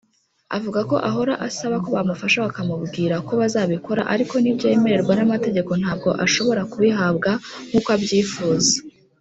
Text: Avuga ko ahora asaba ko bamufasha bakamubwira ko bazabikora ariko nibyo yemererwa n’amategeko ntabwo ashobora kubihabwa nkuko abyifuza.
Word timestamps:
Avuga 0.57 0.79
ko 0.89 0.95
ahora 1.09 1.33
asaba 1.47 1.75
ko 1.83 1.89
bamufasha 1.95 2.37
bakamubwira 2.45 3.15
ko 3.27 3.33
bazabikora 3.41 4.01
ariko 4.13 4.33
nibyo 4.39 4.67
yemererwa 4.71 5.13
n’amategeko 5.15 5.71
ntabwo 5.81 6.09
ashobora 6.25 6.61
kubihabwa 6.71 7.29
nkuko 7.69 7.89
abyifuza. 7.97 8.73